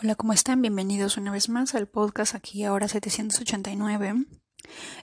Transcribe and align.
Hola, 0.00 0.14
¿cómo 0.14 0.32
están? 0.32 0.62
Bienvenidos 0.62 1.16
una 1.16 1.32
vez 1.32 1.48
más 1.48 1.74
al 1.74 1.88
podcast 1.88 2.36
aquí 2.36 2.62
ahora 2.62 2.86
789. 2.86 4.26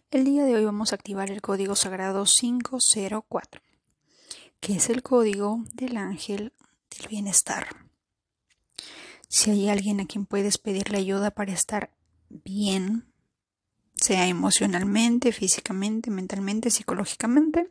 El 0.09 0.23
día 0.23 0.45
de 0.45 0.55
hoy 0.55 0.63
vamos 0.63 0.93
a 0.93 0.95
activar 0.95 1.29
el 1.31 1.41
código 1.41 1.75
sagrado 1.75 2.23
504, 2.23 3.61
que 4.61 4.77
es 4.77 4.89
el 4.89 5.03
código 5.03 5.65
del 5.73 5.97
ángel 5.97 6.53
del 6.97 7.09
bienestar. 7.09 7.67
Si 9.27 9.51
hay 9.51 9.67
alguien 9.67 9.99
a 9.99 10.05
quien 10.05 10.25
puedes 10.25 10.57
pedirle 10.57 10.99
ayuda 10.99 11.29
para 11.31 11.51
estar 11.51 11.91
bien, 12.29 13.03
sea 13.95 14.27
emocionalmente, 14.27 15.33
físicamente, 15.33 16.09
mentalmente, 16.09 16.69
psicológicamente, 16.69 17.69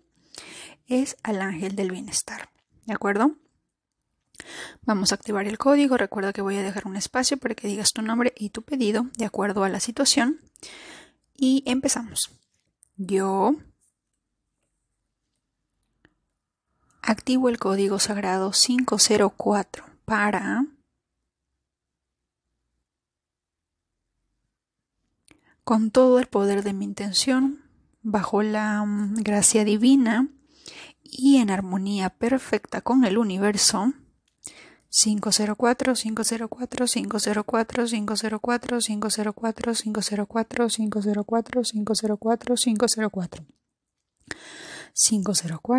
es 0.88 1.16
al 1.22 1.40
ángel 1.40 1.74
del 1.74 1.90
bienestar. 1.90 2.50
¿De 2.84 2.92
acuerdo? 2.92 3.34
Vamos 4.82 5.12
a 5.12 5.14
activar 5.14 5.46
el 5.46 5.58
código. 5.58 5.96
Recuerda 5.96 6.32
que 6.32 6.42
voy 6.42 6.56
a 6.56 6.62
dejar 6.62 6.86
un 6.86 6.96
espacio 6.96 7.36
para 7.36 7.54
que 7.54 7.68
digas 7.68 7.92
tu 7.92 8.02
nombre 8.02 8.32
y 8.36 8.50
tu 8.50 8.62
pedido 8.62 9.06
de 9.16 9.24
acuerdo 9.24 9.64
a 9.64 9.68
la 9.68 9.80
situación. 9.80 10.40
Y 11.34 11.62
empezamos. 11.66 12.30
Yo 12.96 13.56
activo 17.02 17.48
el 17.48 17.58
código 17.58 17.98
sagrado 17.98 18.52
504 18.52 19.84
para 20.04 20.64
con 25.64 25.90
todo 25.90 26.18
el 26.18 26.26
poder 26.26 26.62
de 26.62 26.74
mi 26.74 26.84
intención, 26.84 27.64
bajo 28.02 28.42
la 28.42 28.84
mm, 28.84 29.14
gracia 29.22 29.64
divina 29.64 30.28
y 31.02 31.38
en 31.38 31.50
armonía 31.50 32.10
perfecta 32.10 32.82
con 32.82 33.04
el 33.04 33.16
universo, 33.18 33.94
504 33.94 33.94
504 33.94 33.94
504 33.94 33.94
504 33.94 34.04
504 34.96 35.92
504 35.92 36.86
504 36.86 36.86
504 36.86 37.88
504 37.88 38.78
504 38.80 39.74
504 39.74 39.82
504 39.82 40.54
504 40.54 40.54
504 40.54 41.64
504 44.94 45.34
504 45.34 45.74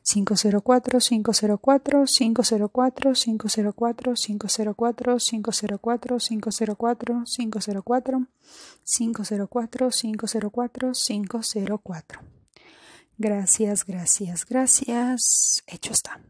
504 0.00 0.04
504 0.04 0.86
504 0.86 2.06
504 2.06 2.06
504 2.06 4.16
504 4.16 5.18
504 5.18 5.28
504 5.28 8.26
504 8.84 9.90
504 9.90 9.92
504 9.92 10.94
504 10.94 12.22
Gracias, 13.20 13.84
gracias, 13.84 14.46
gracias. 14.46 15.64
Hecho 15.66 15.92
está. 15.92 16.20